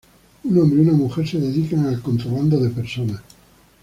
Un 0.45 0.57
hombre 0.57 0.79
y 0.79 0.81
una 0.81 0.93
mujer 0.97 1.27
se 1.27 1.37
dedican 1.39 1.85
al 1.85 2.01
contrabando 2.01 2.59
de 2.59 2.71
personas. 2.71 3.21